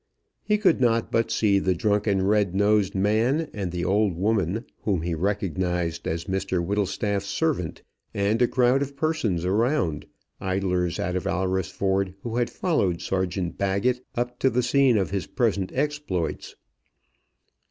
He 0.43 0.57
could 0.57 0.81
not 0.81 1.11
but 1.11 1.29
see 1.29 1.59
the 1.59 1.75
drunken 1.75 2.23
red 2.25 2.55
nosed 2.55 2.95
man, 2.95 3.51
and 3.53 3.71
the 3.71 3.85
old 3.85 4.15
woman, 4.17 4.65
whom 4.79 5.03
he 5.03 5.13
recognised 5.13 6.07
as 6.07 6.25
Mr 6.25 6.57
Whittlestaff's 6.59 7.27
servant, 7.27 7.83
and 8.11 8.41
a 8.41 8.47
crowd 8.47 8.81
of 8.81 8.95
persons 8.95 9.45
around, 9.45 10.07
idlers 10.39 10.99
out 10.99 11.15
of 11.15 11.27
Alresford, 11.27 12.15
who 12.23 12.37
had 12.37 12.49
followed 12.49 12.99
Sergeant 12.99 13.59
Baggett 13.59 14.03
up 14.15 14.39
to 14.39 14.49
the 14.49 14.63
scene 14.63 14.97
of 14.97 15.11
his 15.11 15.27
present 15.27 15.71
exploits. 15.75 16.55